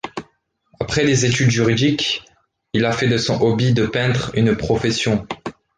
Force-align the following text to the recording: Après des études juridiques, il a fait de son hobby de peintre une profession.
Après 0.79 1.05
des 1.05 1.27
études 1.27 1.51
juridiques, 1.51 2.23
il 2.73 2.85
a 2.85 2.91
fait 2.91 3.07
de 3.07 3.19
son 3.19 3.39
hobby 3.39 3.71
de 3.75 3.85
peintre 3.85 4.31
une 4.33 4.57
profession. 4.57 5.27